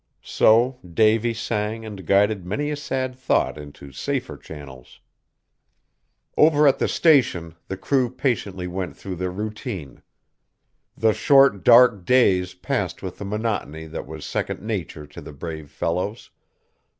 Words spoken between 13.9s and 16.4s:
was second nature to the brave fellows.